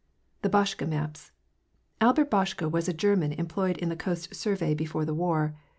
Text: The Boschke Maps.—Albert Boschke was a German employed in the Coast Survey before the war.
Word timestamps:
The 0.41 0.49
Boschke 0.49 0.89
Maps.—Albert 0.89 2.31
Boschke 2.31 2.71
was 2.71 2.87
a 2.89 2.93
German 2.93 3.33
employed 3.33 3.77
in 3.77 3.89
the 3.89 3.95
Coast 3.95 4.33
Survey 4.33 4.73
before 4.73 5.05
the 5.05 5.13
war. 5.13 5.53